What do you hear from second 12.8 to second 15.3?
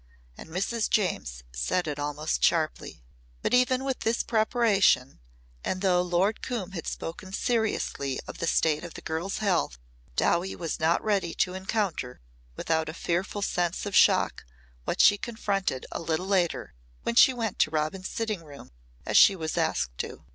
a fearful sense of shock what she